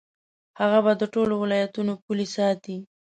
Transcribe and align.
هغه 0.59 0.79
به 0.85 0.91
د 1.01 1.03
ټولو 1.13 1.33
ولایاتو 1.41 1.81
پولې 2.03 2.27
ساتي. 2.35 2.77